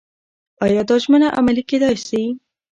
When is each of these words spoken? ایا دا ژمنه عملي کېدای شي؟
ایا 0.65 0.81
دا 0.89 0.95
ژمنه 1.03 1.27
عملي 1.39 1.63
کېدای 1.69 1.95
شي؟ 2.05 2.23